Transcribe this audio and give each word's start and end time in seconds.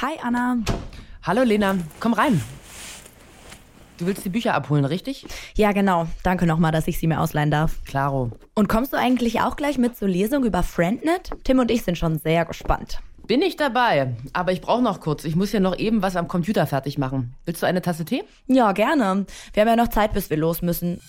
Hi 0.00 0.12
Anna. 0.22 0.58
Hallo 1.24 1.42
Lena, 1.42 1.76
komm 1.98 2.12
rein. 2.12 2.40
Du 3.98 4.06
willst 4.06 4.24
die 4.24 4.28
Bücher 4.28 4.54
abholen, 4.54 4.84
richtig? 4.84 5.26
Ja, 5.56 5.72
genau. 5.72 6.06
Danke 6.22 6.46
nochmal, 6.46 6.70
dass 6.70 6.86
ich 6.86 6.98
sie 6.98 7.08
mir 7.08 7.20
ausleihen 7.20 7.50
darf. 7.50 7.82
Klaro. 7.84 8.30
Und 8.54 8.68
kommst 8.68 8.92
du 8.92 8.96
eigentlich 8.96 9.40
auch 9.40 9.56
gleich 9.56 9.76
mit 9.76 9.96
zur 9.96 10.06
Lesung 10.06 10.44
über 10.44 10.62
Friendnet? 10.62 11.32
Tim 11.42 11.58
und 11.58 11.72
ich 11.72 11.82
sind 11.82 11.98
schon 11.98 12.20
sehr 12.20 12.44
gespannt. 12.44 13.00
Bin 13.26 13.42
ich 13.42 13.56
dabei, 13.56 14.14
aber 14.34 14.52
ich 14.52 14.60
brauche 14.60 14.82
noch 14.82 15.00
kurz. 15.00 15.24
Ich 15.24 15.34
muss 15.34 15.50
ja 15.50 15.58
noch 15.58 15.76
eben 15.76 16.00
was 16.00 16.14
am 16.14 16.28
Computer 16.28 16.68
fertig 16.68 16.96
machen. 16.96 17.34
Willst 17.44 17.60
du 17.64 17.66
eine 17.66 17.82
Tasse 17.82 18.04
Tee? 18.04 18.22
Ja, 18.46 18.70
gerne. 18.70 19.26
Wir 19.52 19.60
haben 19.62 19.68
ja 19.68 19.74
noch 19.74 19.88
Zeit, 19.88 20.12
bis 20.12 20.30
wir 20.30 20.36
los 20.36 20.62
müssen. 20.62 21.00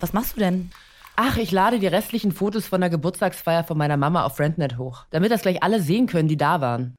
Was 0.00 0.12
machst 0.12 0.34
du 0.34 0.40
denn? 0.40 0.72
Ach, 1.14 1.36
ich 1.36 1.52
lade 1.52 1.78
die 1.78 1.86
restlichen 1.86 2.32
Fotos 2.32 2.66
von 2.66 2.80
der 2.80 2.90
Geburtstagsfeier 2.90 3.62
von 3.62 3.78
meiner 3.78 3.96
Mama 3.96 4.24
auf 4.24 4.36
Friendnet 4.36 4.78
hoch, 4.78 5.04
damit 5.10 5.30
das 5.30 5.42
gleich 5.42 5.62
alle 5.62 5.80
sehen 5.80 6.08
können, 6.08 6.28
die 6.28 6.36
da 6.36 6.60
waren. 6.60 6.96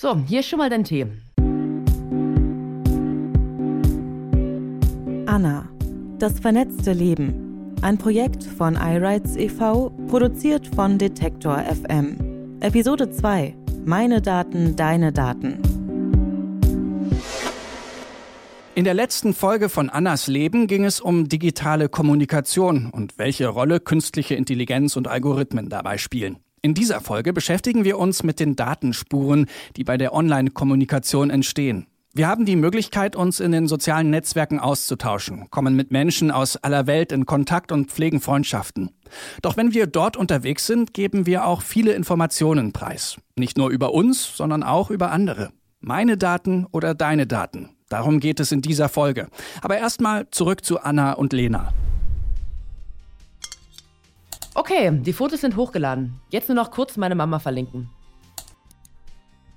So, 0.00 0.16
hier 0.28 0.38
ist 0.38 0.48
schon 0.48 0.60
mal 0.60 0.70
dein 0.70 0.84
Tee. 0.84 1.06
Anna, 5.26 5.68
das 6.20 6.38
vernetzte 6.38 6.92
Leben. 6.92 7.74
Ein 7.82 7.98
Projekt 7.98 8.44
von 8.44 8.76
iRights 8.76 9.34
e.V., 9.34 9.90
produziert 10.06 10.72
von 10.72 10.98
Detektor 10.98 11.58
FM. 11.64 12.16
Episode 12.60 13.10
2. 13.10 13.56
Meine 13.86 14.22
Daten, 14.22 14.76
deine 14.76 15.12
Daten. 15.12 15.62
In 18.76 18.84
der 18.84 18.94
letzten 18.94 19.34
Folge 19.34 19.68
von 19.68 19.90
Annas 19.90 20.28
Leben 20.28 20.68
ging 20.68 20.84
es 20.84 21.00
um 21.00 21.28
digitale 21.28 21.88
Kommunikation 21.88 22.90
und 22.92 23.18
welche 23.18 23.48
Rolle 23.48 23.80
künstliche 23.80 24.36
Intelligenz 24.36 24.94
und 24.94 25.08
Algorithmen 25.08 25.68
dabei 25.68 25.98
spielen. 25.98 26.38
In 26.68 26.74
dieser 26.74 27.00
Folge 27.00 27.32
beschäftigen 27.32 27.84
wir 27.84 27.98
uns 27.98 28.22
mit 28.24 28.40
den 28.40 28.54
Datenspuren, 28.54 29.46
die 29.76 29.84
bei 29.84 29.96
der 29.96 30.12
Online-Kommunikation 30.12 31.30
entstehen. 31.30 31.86
Wir 32.12 32.28
haben 32.28 32.44
die 32.44 32.56
Möglichkeit, 32.56 33.16
uns 33.16 33.40
in 33.40 33.52
den 33.52 33.66
sozialen 33.66 34.10
Netzwerken 34.10 34.60
auszutauschen, 34.60 35.48
kommen 35.48 35.76
mit 35.76 35.92
Menschen 35.92 36.30
aus 36.30 36.58
aller 36.58 36.86
Welt 36.86 37.10
in 37.10 37.24
Kontakt 37.24 37.72
und 37.72 37.90
pflegen 37.90 38.20
Freundschaften. 38.20 38.90
Doch 39.40 39.56
wenn 39.56 39.72
wir 39.72 39.86
dort 39.86 40.18
unterwegs 40.18 40.66
sind, 40.66 40.92
geben 40.92 41.24
wir 41.24 41.46
auch 41.46 41.62
viele 41.62 41.92
Informationen 41.94 42.74
preis. 42.74 43.16
Nicht 43.34 43.56
nur 43.56 43.70
über 43.70 43.94
uns, 43.94 44.36
sondern 44.36 44.62
auch 44.62 44.90
über 44.90 45.10
andere. 45.10 45.52
Meine 45.80 46.18
Daten 46.18 46.66
oder 46.70 46.94
deine 46.94 47.26
Daten. 47.26 47.70
Darum 47.88 48.20
geht 48.20 48.40
es 48.40 48.52
in 48.52 48.60
dieser 48.60 48.90
Folge. 48.90 49.28
Aber 49.62 49.78
erstmal 49.78 50.28
zurück 50.30 50.66
zu 50.66 50.80
Anna 50.80 51.14
und 51.14 51.32
Lena. 51.32 51.72
Okay, 54.58 54.90
die 54.90 55.12
Fotos 55.12 55.42
sind 55.42 55.54
hochgeladen. 55.54 56.20
Jetzt 56.30 56.48
nur 56.48 56.56
noch 56.56 56.72
kurz 56.72 56.96
meine 56.96 57.14
Mama 57.14 57.38
verlinken. 57.38 57.88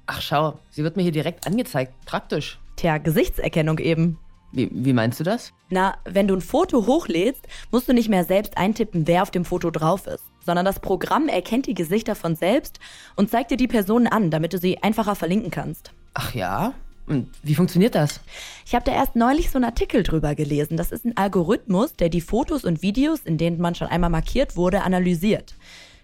Ach 0.06 0.22
schau, 0.22 0.60
sie 0.70 0.84
wird 0.84 0.96
mir 0.96 1.02
hier 1.02 1.12
direkt 1.12 1.48
angezeigt. 1.48 1.94
Praktisch. 2.06 2.60
Tja, 2.76 3.00
Gesichtserkennung 3.00 3.80
eben. 3.80 4.20
Wie, 4.52 4.70
wie 4.72 4.94
meinst 4.94 5.20
du 5.20 5.24
das? 5.24 5.54
Na, 5.72 5.96
wenn 6.06 6.28
du 6.28 6.36
ein 6.36 6.42
Foto 6.42 6.86
hochlädst, 6.86 7.48
musst 7.72 7.90
du 7.90 7.96
nicht 7.96 8.10
mehr 8.10 8.26
selbst 8.26 8.60
eintippen, 8.60 9.08
wer 9.08 9.24
auf 9.24 9.32
dem 9.32 9.44
Foto 9.44 9.72
drauf 9.72 10.06
ist, 10.06 10.24
sondern 10.46 10.66
das 10.66 10.80
Programm 10.80 11.30
erkennt 11.30 11.66
die 11.66 11.74
Gesichter 11.74 12.14
von 12.14 12.36
selbst 12.36 12.80
und 13.16 13.32
zeigt 13.32 13.50
dir 13.50 13.58
die 13.58 13.68
Personen 13.68 14.06
an, 14.06 14.30
damit 14.30 14.54
du 14.54 14.60
sie 14.60 14.84
einfacher 14.84 15.16
verlinken 15.16 15.50
kannst. 15.50 15.94
Ach 16.14 16.36
ja? 16.36 16.76
Wie 17.44 17.56
funktioniert 17.56 17.96
das? 17.96 18.22
Ich 18.66 18.76
habe 18.76 18.86
da 18.86 18.94
erst 18.94 19.16
neulich 19.16 19.50
so 19.50 19.58
einen 19.58 19.66
Artikel 19.66 20.04
drüber 20.04 20.36
gelesen. 20.36 20.78
Das 20.78 20.92
ist 20.92 21.06
ein 21.06 21.18
Algorithmus, 21.18 21.94
der 21.94 22.10
die 22.10 22.22
Fotos 22.22 22.64
und 22.64 22.82
Videos, 22.82 23.22
in 23.22 23.38
denen 23.38 23.60
man 23.60 23.76
schon 23.76 23.88
einmal 23.88 24.10
markiert 24.10 24.56
wurde, 24.56 24.84
analysiert. 24.84 25.56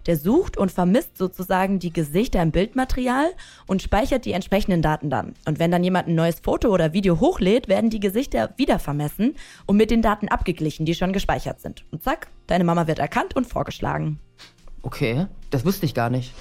Der 0.07 0.15
sucht 0.15 0.57
und 0.57 0.71
vermisst 0.71 1.17
sozusagen 1.17 1.79
die 1.79 1.91
Gesichter 1.91 2.41
im 2.41 2.51
Bildmaterial 2.51 3.29
und 3.67 3.81
speichert 3.81 4.23
die 4.23 4.31
entsprechenden 4.31 4.81
Daten 4.81 5.09
dann. 5.09 5.33
Und 5.45 5.59
wenn 5.59 5.69
dann 5.69 5.83
jemand 5.83 6.07
ein 6.07 6.15
neues 6.15 6.39
Foto 6.39 6.69
oder 6.69 6.93
Video 6.93 7.19
hochlädt, 7.19 7.67
werden 7.67 7.89
die 7.89 7.99
Gesichter 7.99 8.53
wieder 8.55 8.79
vermessen 8.79 9.35
und 9.65 9.75
mit 9.75 9.91
den 9.91 10.01
Daten 10.01 10.29
abgeglichen, 10.29 10.85
die 10.85 10.95
schon 10.95 11.11
gespeichert 11.11 11.59
sind. 11.59 11.83
Und 11.91 12.03
zack, 12.03 12.27
deine 12.47 12.63
Mama 12.63 12.87
wird 12.87 12.99
erkannt 12.99 13.35
und 13.35 13.47
vorgeschlagen. 13.47 14.19
Okay, 14.81 15.27
das 15.49 15.65
wusste 15.65 15.85
ich 15.85 15.93
gar 15.93 16.09
nicht. 16.09 16.33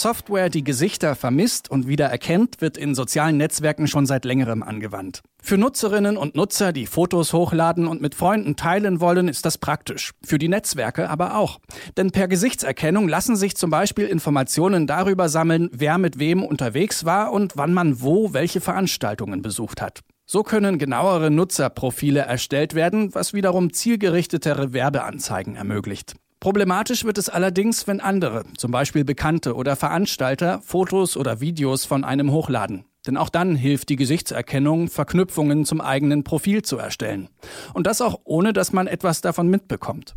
Software, 0.00 0.48
die 0.48 0.64
Gesichter 0.64 1.14
vermisst 1.14 1.70
und 1.70 1.86
wieder 1.86 2.06
erkennt, 2.06 2.62
wird 2.62 2.78
in 2.78 2.94
sozialen 2.94 3.36
Netzwerken 3.36 3.86
schon 3.86 4.06
seit 4.06 4.24
längerem 4.24 4.62
angewandt. 4.62 5.20
Für 5.42 5.58
Nutzerinnen 5.58 6.16
und 6.16 6.34
Nutzer, 6.34 6.72
die 6.72 6.86
Fotos 6.86 7.34
hochladen 7.34 7.86
und 7.86 8.00
mit 8.00 8.14
Freunden 8.14 8.56
teilen 8.56 9.00
wollen, 9.00 9.28
ist 9.28 9.44
das 9.44 9.58
praktisch. 9.58 10.12
Für 10.24 10.38
die 10.38 10.48
Netzwerke 10.48 11.10
aber 11.10 11.36
auch. 11.36 11.58
Denn 11.98 12.12
per 12.12 12.28
Gesichtserkennung 12.28 13.08
lassen 13.08 13.36
sich 13.36 13.56
zum 13.56 13.68
Beispiel 13.68 14.06
Informationen 14.06 14.86
darüber 14.86 15.28
sammeln, 15.28 15.68
wer 15.72 15.98
mit 15.98 16.18
wem 16.18 16.44
unterwegs 16.44 17.04
war 17.04 17.30
und 17.32 17.58
wann 17.58 17.74
man 17.74 18.00
wo 18.00 18.32
welche 18.32 18.62
Veranstaltungen 18.62 19.42
besucht 19.42 19.82
hat. 19.82 20.00
So 20.24 20.42
können 20.42 20.78
genauere 20.78 21.30
Nutzerprofile 21.30 22.20
erstellt 22.20 22.74
werden, 22.74 23.14
was 23.14 23.34
wiederum 23.34 23.72
zielgerichtetere 23.72 24.72
Werbeanzeigen 24.72 25.56
ermöglicht. 25.56 26.14
Problematisch 26.40 27.04
wird 27.04 27.18
es 27.18 27.28
allerdings, 27.28 27.86
wenn 27.86 28.00
andere, 28.00 28.44
zum 28.56 28.70
Beispiel 28.70 29.04
Bekannte 29.04 29.54
oder 29.54 29.76
Veranstalter, 29.76 30.62
Fotos 30.62 31.18
oder 31.18 31.42
Videos 31.42 31.84
von 31.84 32.02
einem 32.02 32.32
hochladen. 32.32 32.86
Denn 33.06 33.18
auch 33.18 33.28
dann 33.28 33.56
hilft 33.56 33.90
die 33.90 33.96
Gesichtserkennung, 33.96 34.88
Verknüpfungen 34.88 35.66
zum 35.66 35.82
eigenen 35.82 36.24
Profil 36.24 36.62
zu 36.62 36.78
erstellen. 36.78 37.28
Und 37.74 37.86
das 37.86 38.00
auch 38.00 38.20
ohne, 38.24 38.54
dass 38.54 38.72
man 38.72 38.86
etwas 38.86 39.20
davon 39.20 39.48
mitbekommt. 39.48 40.16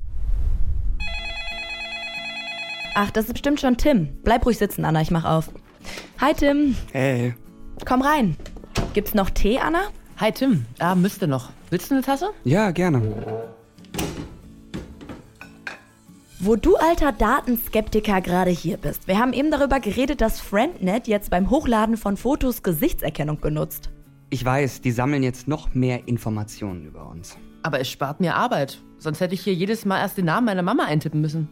Ach, 2.95 3.11
das 3.11 3.25
ist 3.25 3.33
bestimmt 3.33 3.59
schon 3.59 3.75
Tim. 3.75 4.21
Bleib 4.23 4.45
ruhig 4.45 4.57
sitzen, 4.57 4.85
Anna, 4.85 5.01
ich 5.01 5.11
mach 5.11 5.25
auf. 5.25 5.51
Hi, 6.21 6.33
Tim. 6.33 6.77
Hey. 6.93 7.35
Komm 7.85 8.01
rein. 8.01 8.37
Gibt's 8.93 9.13
noch 9.13 9.29
Tee, 9.29 9.59
Anna? 9.59 9.89
Hi 10.17 10.31
Tim, 10.31 10.65
ah, 10.79 10.95
müsste 10.95 11.27
noch. 11.27 11.49
Willst 11.69 11.89
du 11.89 11.95
eine 11.95 12.03
Tasse? 12.03 12.29
Ja, 12.45 12.71
gerne. 12.71 13.52
Wo 16.45 16.57
du 16.57 16.75
alter 16.75 17.13
Datenskeptiker 17.13 18.19
gerade 18.19 18.51
hier 18.51 18.75
bist. 18.75 19.07
Wir 19.07 19.17
haben 19.17 19.31
eben 19.31 19.49
darüber 19.49 19.79
geredet, 19.79 20.19
dass 20.19 20.41
Friendnet 20.41 21.07
jetzt 21.07 21.29
beim 21.29 21.49
Hochladen 21.49 21.95
von 21.95 22.17
Fotos 22.17 22.63
Gesichtserkennung 22.63 23.39
benutzt. 23.39 23.91
Ich 24.29 24.43
weiß, 24.43 24.81
die 24.81 24.91
sammeln 24.91 25.23
jetzt 25.23 25.47
noch 25.47 25.73
mehr 25.73 26.05
Informationen 26.05 26.85
über 26.85 27.09
uns. 27.09 27.37
Aber 27.61 27.79
es 27.79 27.89
spart 27.89 28.19
mir 28.19 28.35
Arbeit. 28.35 28.83
Sonst 28.97 29.21
hätte 29.21 29.35
ich 29.35 29.41
hier 29.41 29.53
jedes 29.53 29.85
Mal 29.85 30.01
erst 30.01 30.17
den 30.17 30.25
Namen 30.25 30.47
meiner 30.47 30.63
Mama 30.63 30.83
eintippen 30.83 31.21
müssen. 31.21 31.47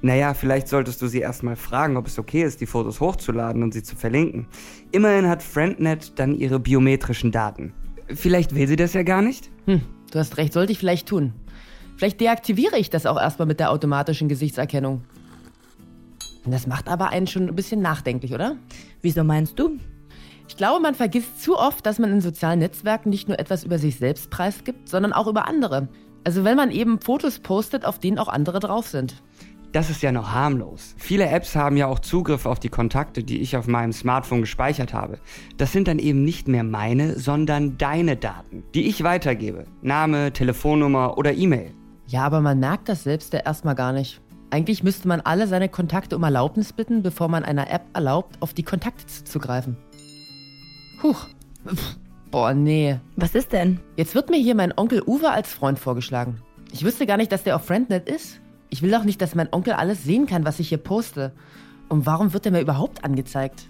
Naja, 0.00 0.32
vielleicht 0.32 0.68
solltest 0.68 1.02
du 1.02 1.08
sie 1.08 1.20
erstmal 1.20 1.56
fragen, 1.56 1.98
ob 1.98 2.06
es 2.06 2.18
okay 2.18 2.42
ist, 2.42 2.62
die 2.62 2.66
Fotos 2.66 3.00
hochzuladen 3.00 3.62
und 3.62 3.74
sie 3.74 3.82
zu 3.82 3.96
verlinken. 3.96 4.46
Immerhin 4.92 5.28
hat 5.28 5.42
Friendnet 5.42 6.18
dann 6.18 6.34
ihre 6.34 6.58
biometrischen 6.58 7.32
Daten. 7.32 7.74
Vielleicht 8.08 8.54
will 8.54 8.66
sie 8.66 8.76
das 8.76 8.94
ja 8.94 9.02
gar 9.02 9.20
nicht? 9.20 9.50
Hm, 9.66 9.82
du 10.10 10.18
hast 10.18 10.38
recht, 10.38 10.54
sollte 10.54 10.72
ich 10.72 10.78
vielleicht 10.78 11.06
tun. 11.06 11.34
Vielleicht 11.96 12.20
deaktiviere 12.20 12.78
ich 12.78 12.90
das 12.90 13.06
auch 13.06 13.20
erstmal 13.20 13.46
mit 13.46 13.60
der 13.60 13.70
automatischen 13.70 14.28
Gesichtserkennung. 14.28 15.02
Das 16.44 16.66
macht 16.66 16.88
aber 16.88 17.10
einen 17.10 17.26
schon 17.26 17.48
ein 17.48 17.54
bisschen 17.54 17.80
nachdenklich, 17.80 18.32
oder? 18.32 18.56
Wieso 19.00 19.22
meinst 19.22 19.58
du? 19.58 19.78
Ich 20.48 20.56
glaube, 20.56 20.80
man 20.80 20.94
vergisst 20.94 21.42
zu 21.42 21.56
oft, 21.56 21.86
dass 21.86 21.98
man 21.98 22.10
in 22.10 22.20
sozialen 22.20 22.58
Netzwerken 22.58 23.10
nicht 23.10 23.28
nur 23.28 23.38
etwas 23.38 23.64
über 23.64 23.78
sich 23.78 23.96
selbst 23.96 24.30
preisgibt, 24.30 24.88
sondern 24.88 25.12
auch 25.12 25.26
über 25.26 25.46
andere. 25.46 25.88
Also 26.24 26.44
wenn 26.44 26.56
man 26.56 26.70
eben 26.70 27.00
Fotos 27.00 27.38
postet, 27.38 27.84
auf 27.84 27.98
denen 27.98 28.18
auch 28.18 28.28
andere 28.28 28.60
drauf 28.60 28.86
sind. 28.86 29.22
Das 29.72 29.88
ist 29.88 30.02
ja 30.02 30.12
noch 30.12 30.32
harmlos. 30.32 30.94
Viele 30.98 31.26
Apps 31.26 31.56
haben 31.56 31.78
ja 31.78 31.86
auch 31.86 32.00
Zugriff 32.00 32.44
auf 32.44 32.60
die 32.60 32.68
Kontakte, 32.68 33.24
die 33.24 33.40
ich 33.40 33.56
auf 33.56 33.66
meinem 33.66 33.92
Smartphone 33.92 34.42
gespeichert 34.42 34.92
habe. 34.92 35.18
Das 35.56 35.72
sind 35.72 35.88
dann 35.88 35.98
eben 35.98 36.22
nicht 36.22 36.46
mehr 36.46 36.64
meine, 36.64 37.18
sondern 37.18 37.78
deine 37.78 38.16
Daten, 38.16 38.64
die 38.74 38.86
ich 38.88 39.02
weitergebe. 39.02 39.64
Name, 39.80 40.34
Telefonnummer 40.34 41.16
oder 41.16 41.32
E-Mail. 41.32 41.72
Ja, 42.12 42.26
aber 42.26 42.42
man 42.42 42.60
merkt 42.60 42.90
das 42.90 43.04
selbst 43.04 43.32
ja 43.32 43.38
erstmal 43.38 43.74
gar 43.74 43.94
nicht. 43.94 44.20
Eigentlich 44.50 44.82
müsste 44.82 45.08
man 45.08 45.22
alle 45.22 45.46
seine 45.46 45.70
Kontakte 45.70 46.14
um 46.14 46.22
Erlaubnis 46.22 46.74
bitten, 46.74 47.02
bevor 47.02 47.28
man 47.28 47.42
einer 47.42 47.70
App 47.70 47.86
erlaubt, 47.94 48.36
auf 48.40 48.52
die 48.52 48.64
Kontakte 48.64 49.06
zuzugreifen. 49.06 49.78
Huch. 51.02 51.26
Pff, 51.66 51.96
boah, 52.30 52.52
nee. 52.52 53.00
Was 53.16 53.34
ist 53.34 53.54
denn? 53.54 53.80
Jetzt 53.96 54.14
wird 54.14 54.28
mir 54.28 54.36
hier 54.36 54.54
mein 54.54 54.76
Onkel 54.76 55.02
Uwe 55.06 55.30
als 55.30 55.54
Freund 55.54 55.78
vorgeschlagen. 55.78 56.42
Ich 56.70 56.84
wüsste 56.84 57.06
gar 57.06 57.16
nicht, 57.16 57.32
dass 57.32 57.44
der 57.44 57.56
auf 57.56 57.64
Friendnet 57.64 58.06
ist. 58.10 58.40
Ich 58.68 58.82
will 58.82 58.90
doch 58.90 59.04
nicht, 59.04 59.22
dass 59.22 59.34
mein 59.34 59.50
Onkel 59.50 59.72
alles 59.72 60.04
sehen 60.04 60.26
kann, 60.26 60.44
was 60.44 60.60
ich 60.60 60.68
hier 60.68 60.76
poste. 60.76 61.32
Und 61.88 62.04
warum 62.04 62.34
wird 62.34 62.44
er 62.44 62.52
mir 62.52 62.60
überhaupt 62.60 63.04
angezeigt? 63.06 63.68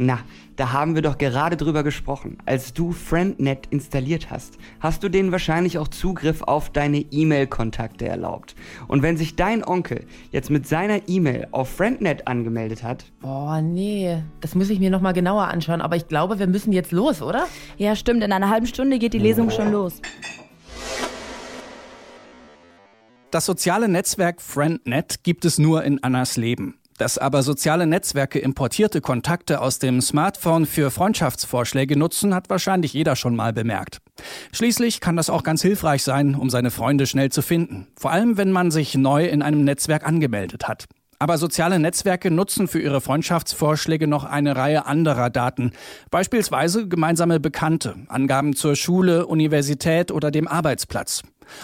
Na, 0.00 0.20
da 0.54 0.72
haben 0.72 0.94
wir 0.94 1.02
doch 1.02 1.18
gerade 1.18 1.56
drüber 1.56 1.82
gesprochen. 1.82 2.38
Als 2.46 2.72
du 2.72 2.92
FriendNet 2.92 3.66
installiert 3.70 4.30
hast, 4.30 4.56
hast 4.78 5.02
du 5.02 5.08
denen 5.08 5.32
wahrscheinlich 5.32 5.76
auch 5.76 5.88
Zugriff 5.88 6.42
auf 6.42 6.70
deine 6.70 6.98
E-Mail-Kontakte 6.98 8.06
erlaubt. 8.06 8.54
Und 8.86 9.02
wenn 9.02 9.16
sich 9.16 9.34
dein 9.34 9.64
Onkel 9.64 10.06
jetzt 10.30 10.50
mit 10.50 10.68
seiner 10.68 11.08
E-Mail 11.08 11.48
auf 11.50 11.70
FriendNet 11.70 12.28
angemeldet 12.28 12.84
hat. 12.84 13.06
Boah, 13.20 13.60
nee. 13.60 14.22
Das 14.40 14.54
muss 14.54 14.70
ich 14.70 14.78
mir 14.78 14.90
nochmal 14.90 15.14
genauer 15.14 15.48
anschauen. 15.48 15.80
Aber 15.80 15.96
ich 15.96 16.06
glaube, 16.06 16.38
wir 16.38 16.46
müssen 16.46 16.72
jetzt 16.72 16.92
los, 16.92 17.20
oder? 17.20 17.48
Ja, 17.76 17.96
stimmt. 17.96 18.22
In 18.22 18.30
einer 18.32 18.50
halben 18.50 18.68
Stunde 18.68 19.00
geht 19.00 19.14
die 19.14 19.18
Lesung 19.18 19.50
schon 19.50 19.72
los. 19.72 20.00
Das 23.32 23.44
soziale 23.44 23.88
Netzwerk 23.88 24.40
FriendNet 24.40 25.24
gibt 25.24 25.44
es 25.44 25.58
nur 25.58 25.82
in 25.82 26.02
Annas 26.02 26.36
Leben. 26.36 26.77
Dass 26.98 27.16
aber 27.16 27.44
soziale 27.44 27.86
Netzwerke 27.86 28.40
importierte 28.40 29.00
Kontakte 29.00 29.60
aus 29.60 29.78
dem 29.78 30.00
Smartphone 30.00 30.66
für 30.66 30.90
Freundschaftsvorschläge 30.90 31.96
nutzen, 31.96 32.34
hat 32.34 32.50
wahrscheinlich 32.50 32.92
jeder 32.92 33.14
schon 33.14 33.36
mal 33.36 33.52
bemerkt. 33.52 33.98
Schließlich 34.52 35.00
kann 35.00 35.16
das 35.16 35.30
auch 35.30 35.44
ganz 35.44 35.62
hilfreich 35.62 36.02
sein, 36.02 36.34
um 36.34 36.50
seine 36.50 36.72
Freunde 36.72 37.06
schnell 37.06 37.30
zu 37.30 37.40
finden. 37.40 37.86
Vor 37.96 38.10
allem, 38.10 38.36
wenn 38.36 38.50
man 38.50 38.72
sich 38.72 38.96
neu 38.96 39.26
in 39.26 39.42
einem 39.42 39.62
Netzwerk 39.62 40.04
angemeldet 40.04 40.66
hat. 40.66 40.86
Aber 41.20 41.38
soziale 41.38 41.78
Netzwerke 41.78 42.30
nutzen 42.30 42.68
für 42.68 42.80
ihre 42.80 43.00
Freundschaftsvorschläge 43.00 44.06
noch 44.06 44.24
eine 44.24 44.56
Reihe 44.56 44.86
anderer 44.86 45.30
Daten. 45.30 45.72
Beispielsweise 46.10 46.88
gemeinsame 46.88 47.40
Bekannte, 47.40 47.94
Angaben 48.08 48.54
zur 48.54 48.76
Schule, 48.76 49.26
Universität 49.26 50.10
oder 50.10 50.30
dem 50.30 50.46
Arbeitsplatz. 50.46 51.22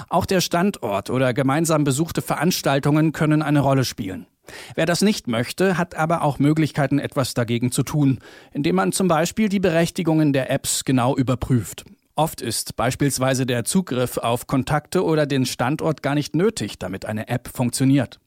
Auch 0.08 0.26
der 0.26 0.40
Standort 0.40 1.10
oder 1.10 1.34
gemeinsam 1.34 1.84
besuchte 1.84 2.22
Veranstaltungen 2.22 3.12
können 3.12 3.42
eine 3.42 3.60
Rolle 3.60 3.84
spielen. 3.84 4.26
Wer 4.74 4.86
das 4.86 5.02
nicht 5.02 5.28
möchte, 5.28 5.78
hat 5.78 5.94
aber 5.94 6.22
auch 6.22 6.38
Möglichkeiten, 6.38 6.98
etwas 6.98 7.34
dagegen 7.34 7.72
zu 7.72 7.82
tun, 7.82 8.18
indem 8.52 8.76
man 8.76 8.92
zum 8.92 9.08
Beispiel 9.08 9.48
die 9.48 9.60
Berechtigungen 9.60 10.32
der 10.32 10.50
Apps 10.50 10.84
genau 10.84 11.16
überprüft. 11.16 11.84
Oft 12.16 12.40
ist 12.40 12.76
beispielsweise 12.76 13.44
der 13.44 13.64
Zugriff 13.64 14.18
auf 14.18 14.46
Kontakte 14.46 15.04
oder 15.04 15.26
den 15.26 15.46
Standort 15.46 16.02
gar 16.02 16.14
nicht 16.14 16.36
nötig, 16.36 16.78
damit 16.78 17.06
eine 17.06 17.28
App 17.28 17.48
funktioniert. 17.48 18.20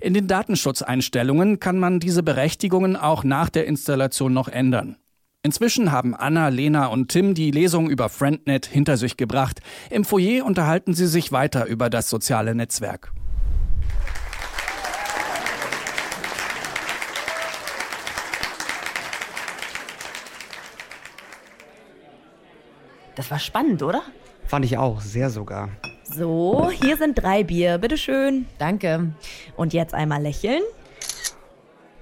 In 0.00 0.14
den 0.14 0.28
Datenschutzeinstellungen 0.28 1.58
kann 1.58 1.78
man 1.78 1.98
diese 1.98 2.22
Berechtigungen 2.22 2.96
auch 2.96 3.24
nach 3.24 3.48
der 3.48 3.66
Installation 3.66 4.32
noch 4.32 4.48
ändern. 4.48 4.96
Inzwischen 5.42 5.92
haben 5.92 6.14
Anna, 6.14 6.48
Lena 6.48 6.86
und 6.86 7.08
Tim 7.08 7.34
die 7.34 7.50
Lesung 7.50 7.90
über 7.90 8.08
FriendNet 8.08 8.66
hinter 8.66 8.96
sich 8.96 9.16
gebracht. 9.16 9.60
Im 9.90 10.04
Foyer 10.04 10.44
unterhalten 10.44 10.94
sie 10.94 11.06
sich 11.06 11.32
weiter 11.32 11.66
über 11.66 11.90
das 11.90 12.08
soziale 12.08 12.54
Netzwerk. 12.54 13.12
Das 23.14 23.30
war 23.30 23.38
spannend, 23.38 23.82
oder? 23.82 24.02
Fand 24.46 24.64
ich 24.64 24.76
auch, 24.76 25.00
sehr 25.00 25.30
sogar. 25.30 25.70
So, 26.04 26.70
hier 26.70 26.96
sind 26.96 27.14
drei 27.14 27.44
Bier, 27.44 27.78
bitteschön. 27.78 28.46
Danke. 28.58 29.12
Und 29.56 29.72
jetzt 29.72 29.94
einmal 29.94 30.22
lächeln. 30.22 30.62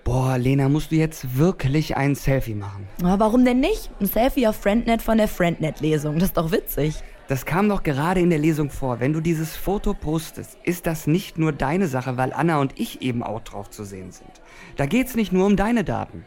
Boah, 0.04 0.36
Lena, 0.36 0.68
musst 0.68 0.90
du 0.90 0.96
jetzt 0.96 1.38
wirklich 1.38 1.96
ein 1.96 2.16
Selfie 2.16 2.56
machen? 2.56 2.88
Aber 3.02 3.20
warum 3.20 3.44
denn 3.44 3.60
nicht? 3.60 3.90
Ein 4.00 4.06
Selfie 4.06 4.48
auf 4.48 4.56
FriendNet 4.56 5.00
von 5.00 5.16
der 5.16 5.28
FriendNet-Lesung, 5.28 6.18
das 6.18 6.30
ist 6.30 6.36
doch 6.36 6.50
witzig. 6.50 6.96
Das 7.28 7.46
kam 7.46 7.68
doch 7.68 7.84
gerade 7.84 8.20
in 8.20 8.30
der 8.30 8.40
Lesung 8.40 8.68
vor. 8.68 8.98
Wenn 8.98 9.12
du 9.12 9.20
dieses 9.20 9.56
Foto 9.56 9.94
postest, 9.94 10.58
ist 10.64 10.86
das 10.86 11.06
nicht 11.06 11.38
nur 11.38 11.52
deine 11.52 11.86
Sache, 11.86 12.16
weil 12.16 12.32
Anna 12.32 12.60
und 12.60 12.78
ich 12.78 13.00
eben 13.00 13.22
auch 13.22 13.40
drauf 13.40 13.70
zu 13.70 13.84
sehen 13.84 14.10
sind. 14.10 14.30
Da 14.76 14.86
geht's 14.86 15.14
nicht 15.14 15.32
nur 15.32 15.46
um 15.46 15.56
deine 15.56 15.84
Daten. 15.84 16.26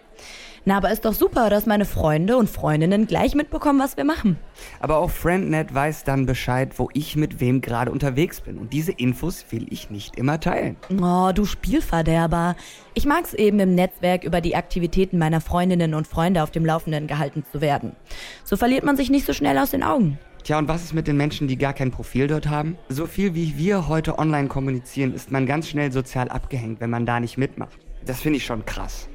Na, 0.68 0.78
aber 0.78 0.92
ist 0.92 1.06
doch 1.06 1.14
super, 1.14 1.52
dass 1.52 1.68
meine 1.68 1.86
Freunde 1.86 2.38
und 2.38 2.50
Freundinnen 2.50 3.06
gleich 3.06 3.36
mitbekommen, 3.36 3.80
was 3.80 3.98
wir 3.98 4.04
machen. 4.04 4.40
Aber 4.80 4.98
auch 4.98 5.12
FriendNet 5.12 5.72
weiß 5.72 6.06
dann 6.06 6.26
Bescheid, 6.26 6.80
wo 6.80 6.90
ich 6.94 7.16
mit 7.16 7.40
wem 7.40 7.62
gerade 7.62 7.92
unterwegs 7.92 8.42
bin. 8.42 8.58
Und 8.58 8.74
diese 8.74 8.92
Infos 8.92 9.46
will 9.52 9.68
ich 9.70 9.92
nicht 9.92 10.16
immer 10.16 10.40
teilen. 10.40 10.76
Oh, 11.00 11.32
du 11.36 11.46
Spielverderber. 11.46 12.56
Ich 12.96 13.06
mag's 13.06 13.36
eben 13.36 13.60
im 13.60 13.76
Netzwerk 13.76 14.24
über 14.24 14.42
die 14.42 14.56
Aktivitäten 14.56 15.20
meiner 15.20 15.40
Freundinnen 15.40 15.94
und 15.94 16.08
Freunde 16.08 16.42
auf 16.42 16.50
dem 16.50 16.66
Laufenden 16.66 17.06
gehalten 17.06 17.46
zu 17.52 17.62
werden. 17.62 17.96
So 18.44 18.58
verliert 18.58 18.84
man 18.84 18.98
sich 18.98 19.12
nicht 19.12 19.28
so 19.28 19.34
schnell 19.34 19.60
aus 19.60 19.70
den 19.70 19.84
Augen. 19.84 20.18
Tja, 20.44 20.58
und 20.58 20.68
was 20.68 20.84
ist 20.84 20.94
mit 20.94 21.08
den 21.08 21.18
Menschen, 21.18 21.48
die 21.48 21.60
gar 21.60 21.74
kein 21.74 21.92
Profil 21.92 22.26
dort 22.26 22.48
haben? 22.48 22.76
So 22.90 23.06
viel 23.06 23.36
wie 23.36 23.56
wir 23.56 23.88
heute 23.88 24.18
online 24.18 24.48
kommunizieren, 24.48 25.14
ist 25.14 25.30
man 25.30 25.46
ganz 25.46 25.70
schnell 25.70 25.92
sozial 25.92 26.30
abgehängt, 26.30 26.80
wenn 26.82 26.90
man 26.90 27.06
da 27.06 27.20
nicht 27.20 27.38
mitmacht. 27.38 27.85
Das 28.06 28.22
finde 28.22 28.38
ich 28.38 28.46
schon 28.46 28.66
krass. 28.66 29.08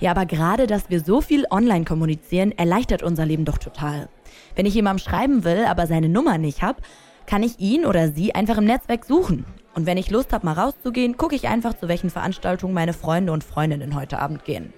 Ja, 0.00 0.10
aber 0.12 0.26
gerade, 0.26 0.66
dass 0.66 0.88
wir 0.88 1.00
so 1.00 1.20
viel 1.20 1.46
online 1.50 1.84
kommunizieren, 1.84 2.52
erleichtert 2.52 3.02
unser 3.02 3.26
Leben 3.26 3.44
doch 3.44 3.58
total. 3.58 4.08
Wenn 4.56 4.66
ich 4.66 4.74
jemandem 4.74 5.04
schreiben 5.04 5.44
will, 5.44 5.64
aber 5.66 5.86
seine 5.86 6.08
Nummer 6.08 6.38
nicht 6.38 6.62
habe, 6.62 6.80
kann 7.26 7.42
ich 7.42 7.60
ihn 7.60 7.84
oder 7.84 8.10
sie 8.10 8.34
einfach 8.34 8.58
im 8.58 8.64
Netzwerk 8.64 9.04
suchen. 9.04 9.44
Und 9.74 9.86
wenn 9.86 9.98
ich 9.98 10.10
Lust 10.10 10.32
habe, 10.32 10.46
mal 10.46 10.54
rauszugehen, 10.54 11.16
gucke 11.18 11.36
ich 11.36 11.46
einfach, 11.46 11.74
zu 11.74 11.88
welchen 11.88 12.10
Veranstaltungen 12.10 12.74
meine 12.74 12.94
Freunde 12.94 13.32
und 13.32 13.44
Freundinnen 13.44 13.94
heute 13.94 14.18
Abend 14.18 14.44
gehen. 14.44 14.72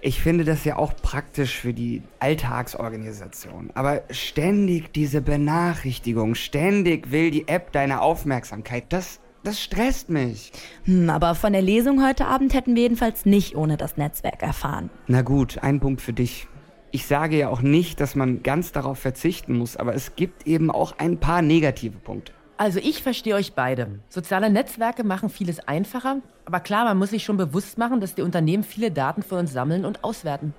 Ich 0.00 0.20
finde 0.20 0.44
das 0.44 0.64
ja 0.64 0.76
auch 0.76 0.94
praktisch 0.94 1.58
für 1.58 1.74
die 1.74 2.02
Alltagsorganisation. 2.20 3.70
Aber 3.74 4.02
ständig 4.10 4.92
diese 4.92 5.20
Benachrichtigung, 5.20 6.36
ständig 6.36 7.10
will 7.10 7.32
die 7.32 7.48
App 7.48 7.72
deine 7.72 8.00
Aufmerksamkeit, 8.00 8.84
das, 8.90 9.18
das 9.48 9.60
stresst 9.60 10.10
mich. 10.10 10.52
Hm, 10.84 11.08
aber 11.08 11.34
von 11.34 11.54
der 11.54 11.62
Lesung 11.62 12.04
heute 12.06 12.26
Abend 12.26 12.52
hätten 12.52 12.74
wir 12.74 12.82
jedenfalls 12.82 13.24
nicht 13.24 13.56
ohne 13.56 13.78
das 13.78 13.96
Netzwerk 13.96 14.42
erfahren. 14.42 14.90
Na 15.06 15.22
gut, 15.22 15.58
ein 15.62 15.80
Punkt 15.80 16.02
für 16.02 16.12
dich. 16.12 16.46
Ich 16.90 17.06
sage 17.06 17.38
ja 17.38 17.48
auch 17.48 17.62
nicht, 17.62 18.00
dass 18.00 18.14
man 18.14 18.42
ganz 18.42 18.72
darauf 18.72 18.98
verzichten 18.98 19.56
muss, 19.56 19.76
aber 19.76 19.94
es 19.94 20.16
gibt 20.16 20.46
eben 20.46 20.70
auch 20.70 20.98
ein 20.98 21.18
paar 21.18 21.40
negative 21.40 21.96
Punkte. 21.96 22.32
Also 22.58 22.78
ich 22.78 23.02
verstehe 23.02 23.36
euch 23.36 23.54
beide. 23.54 24.00
Soziale 24.08 24.50
Netzwerke 24.50 25.04
machen 25.04 25.30
vieles 25.30 25.60
einfacher, 25.60 26.18
aber 26.44 26.60
klar, 26.60 26.84
man 26.84 26.98
muss 26.98 27.10
sich 27.10 27.24
schon 27.24 27.36
bewusst 27.36 27.78
machen, 27.78 28.00
dass 28.00 28.14
die 28.14 28.22
Unternehmen 28.22 28.64
viele 28.64 28.90
Daten 28.90 29.22
von 29.22 29.38
uns 29.38 29.52
sammeln 29.52 29.84
und 29.84 30.04
auswerten. 30.04 30.54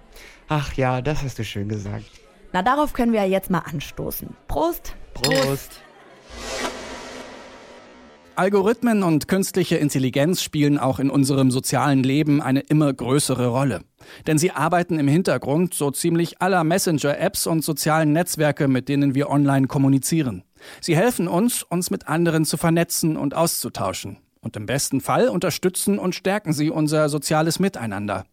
Ach 0.48 0.74
ja, 0.74 1.02
das 1.02 1.22
hast 1.24 1.38
du 1.38 1.44
schön 1.44 1.68
gesagt. 1.68 2.10
Na, 2.54 2.64
darauf 2.64 2.94
können 2.94 3.12
wir 3.12 3.22
ja 3.22 3.28
jetzt 3.28 3.52
mal 3.52 3.60
anstoßen. 3.60 4.36
Prost! 4.48 4.96
Prost. 5.14 5.82
Algorithmen 8.40 9.04
und 9.04 9.28
künstliche 9.28 9.76
Intelligenz 9.76 10.42
spielen 10.42 10.80
auch 10.80 11.00
in 11.00 11.10
unserem 11.10 11.52
sozialen 11.52 12.04
Leben 12.04 12.42
eine 12.42 12.62
immer 12.62 12.94
größere 12.94 13.48
Rolle. 13.48 13.82
Denn 14.28 14.38
sie 14.38 14.52
arbeiten 14.52 14.98
im 14.98 15.10
Hintergrund 15.10 15.74
so 15.74 15.92
ziemlich 15.92 16.42
aller 16.42 16.64
Messenger-Apps 16.64 17.48
und 17.48 17.66
sozialen 17.66 18.14
Netzwerke, 18.14 18.70
mit 18.70 18.88
denen 18.88 19.14
wir 19.14 19.30
online 19.30 19.68
kommunizieren. 19.68 20.46
Sie 20.80 20.96
helfen 20.96 21.28
uns, 21.28 21.64
uns 21.64 21.92
mit 21.92 22.08
anderen 22.08 22.46
zu 22.46 22.56
vernetzen 22.56 23.18
und 23.18 23.36
auszutauschen. 23.36 24.20
Und 24.40 24.56
im 24.56 24.68
besten 24.68 25.02
Fall 25.02 25.28
unterstützen 25.28 26.00
und 26.00 26.16
stärken 26.16 26.54
sie 26.54 26.70
unser 26.70 27.10
soziales 27.10 27.60
Miteinander. 27.60 28.24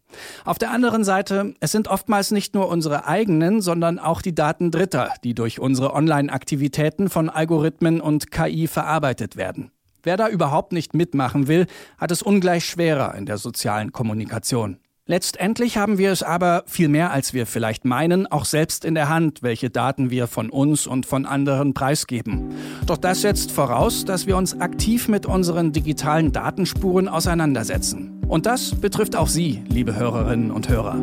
Auf 0.45 0.59
der 0.59 0.71
anderen 0.71 1.03
Seite, 1.03 1.55
es 1.59 1.73
sind 1.73 1.89
oftmals 1.89 2.31
nicht 2.31 2.55
nur 2.55 2.69
unsere 2.69 3.09
eigenen, 3.09 3.61
sondern 3.61 3.99
auch 3.99 4.23
die 4.23 4.37
Daten 4.37 4.71
Dritter, 4.71 5.13
die 5.25 5.35
durch 5.35 5.59
unsere 5.59 5.95
Online-Aktivitäten 5.95 7.11
von 7.11 7.29
Algorithmen 7.29 8.01
und 8.01 8.31
KI 8.31 8.69
verarbeitet 8.69 9.35
werden. 9.35 9.73
Wer 10.07 10.17
da 10.17 10.29
überhaupt 10.29 10.73
nicht 10.73 10.95
mitmachen 10.95 11.49
will, 11.49 11.67
hat 11.99 12.13
es 12.13 12.23
ungleich 12.23 12.65
schwerer 12.65 13.17
in 13.17 13.27
der 13.27 13.39
sozialen 13.39 13.91
Kommunikation. 13.91 14.79
Letztendlich 15.05 15.79
haben 15.79 15.99
wir 15.99 16.13
es 16.13 16.23
aber 16.23 16.63
viel 16.67 16.87
mehr 16.89 17.11
als 17.11 17.35
wir 17.35 17.45
vielleicht 17.45 17.85
meinen, 17.85 18.29
auch 18.29 18.45
selbst 18.45 18.85
in 18.85 18.95
der 18.95 19.09
Hand, 19.09 19.43
welche 19.43 19.69
Daten 19.69 20.09
wir 20.11 20.29
von 20.29 20.49
uns 20.49 20.87
und 20.87 21.07
von 21.07 21.27
anderen 21.27 21.75
preisgeben. 21.75 22.55
Doch 22.87 22.99
das 22.99 23.23
setzt 23.23 23.51
voraus, 23.51 24.05
dass 24.05 24.29
wir 24.29 24.37
uns 24.37 24.61
aktiv 24.61 25.09
mit 25.09 25.27
unseren 25.27 25.73
digitalen 25.73 26.31
Datenspuren 26.31 27.09
auseinandersetzen. 27.09 28.21
Und 28.29 28.47
das 28.47 28.77
betrifft 28.77 29.17
auch 29.17 29.29
Sie, 29.29 29.65
liebe 29.67 29.97
Hörerinnen 29.97 30.53
und 30.53 30.69
Hörer. 30.69 30.95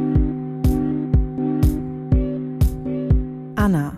Anna, 3.55 3.98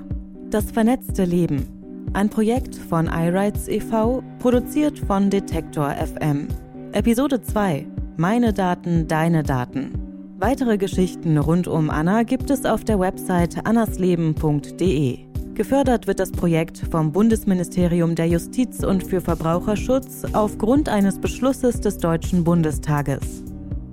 das 0.50 0.71
vernetzte 0.71 1.25
Leben. 1.25 2.09
Ein 2.13 2.29
Projekt 2.29 2.75
von 2.75 3.05
iRights 3.05 3.67
e.V., 3.67 4.24
produziert 4.45 4.99
von 4.99 5.31
Detektor 5.31 5.89
FM. 5.89 6.47
Episode 6.91 7.41
2 7.41 7.87
meine 8.15 8.53
Daten, 8.53 9.07
deine 9.07 9.41
Daten. 9.41 9.89
Weitere 10.37 10.77
Geschichten 10.77 11.39
rund 11.39 11.67
um 11.67 11.89
Anna 11.89 12.21
gibt 12.21 12.51
es 12.51 12.63
auf 12.63 12.83
der 12.83 12.99
Website 12.99 13.65
annasleben.de. 13.65 15.17
Gefördert 15.55 16.05
wird 16.05 16.19
das 16.19 16.31
Projekt 16.31 16.77
vom 16.91 17.11
Bundesministerium 17.11 18.13
der 18.13 18.27
Justiz 18.27 18.83
und 18.83 19.03
für 19.03 19.19
Verbraucherschutz 19.19 20.25
aufgrund 20.33 20.89
eines 20.89 21.17
Beschlusses 21.17 21.81
des 21.81 21.97
Deutschen 21.97 22.43
Bundestages. 22.43 23.43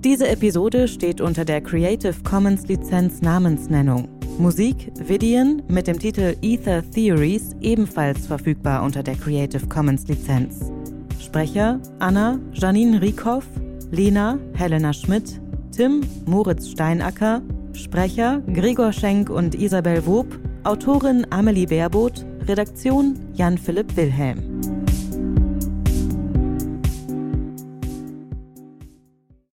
Diese 0.03 0.27
Episode 0.27 0.87
steht 0.87 1.19
unter 1.19 1.45
der 1.45 1.61
Creative 1.61 2.21
Commons 2.23 2.67
Lizenz 2.67 3.23
Namensnennung. 3.23 4.07
Musik, 4.39 4.91
Videon 4.95 5.61
mit 5.67 5.87
dem 5.87 5.99
Titel 5.99 6.35
Ether 6.41 6.83
Theories 6.89 7.55
ebenfalls 7.61 8.25
verfügbar 8.25 8.83
unter 8.83 9.03
der 9.03 9.15
Creative 9.15 9.65
Commons 9.67 10.07
Lizenz. 10.07 10.71
Sprecher 11.19 11.79
Anna 11.99 12.39
Janine 12.53 13.01
Rieckhoff, 13.01 13.45
Lena 13.91 14.39
Helena 14.53 14.91
Schmidt, 14.91 15.39
Tim 15.71 16.01
Moritz 16.25 16.67
Steinacker, 16.67 17.41
Sprecher 17.73 18.41
Gregor 18.53 18.91
Schenk 18.91 19.29
und 19.29 19.55
Isabel 19.55 20.05
Wob, 20.05 20.27
Autorin 20.63 21.27
Amelie 21.29 21.67
Baerboth, 21.67 22.25
Redaktion 22.47 23.15
Jan-Philipp 23.35 23.95
Wilhelm. 23.95 24.52